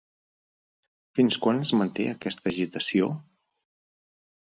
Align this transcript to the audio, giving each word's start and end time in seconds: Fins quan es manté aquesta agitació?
Fins 1.19 1.37
quan 1.45 1.61
es 1.67 1.73
manté 1.83 2.09
aquesta 2.17 2.53
agitació? 2.55 3.15